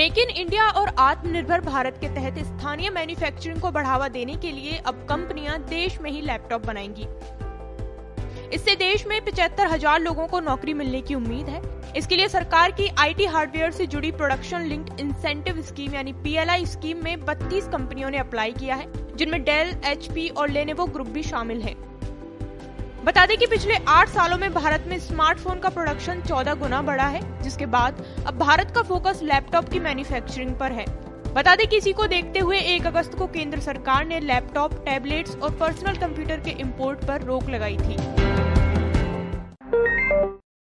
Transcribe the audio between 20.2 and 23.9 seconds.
और Lenovo group भी शामिल है। बता दें कि पिछले